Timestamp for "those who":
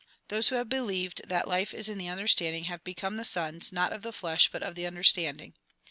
0.29-0.55